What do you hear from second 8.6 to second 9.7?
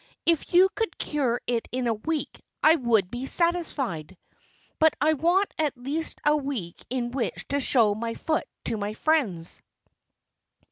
to my friends."